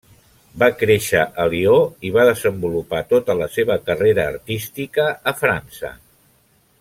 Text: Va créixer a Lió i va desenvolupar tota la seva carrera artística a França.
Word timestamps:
Va 0.61 0.67
créixer 0.77 1.25
a 1.43 1.45
Lió 1.53 1.75
i 2.09 2.11
va 2.15 2.25
desenvolupar 2.29 3.03
tota 3.13 3.37
la 3.43 3.51
seva 3.59 3.79
carrera 3.91 4.27
artística 4.35 5.07
a 5.33 5.39
França. 5.45 5.93